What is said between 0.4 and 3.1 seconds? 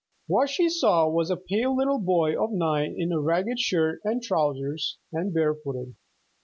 she saw was a pale little boy of nine